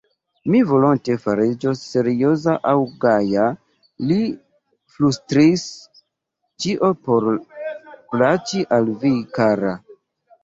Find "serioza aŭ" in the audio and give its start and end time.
1.87-2.77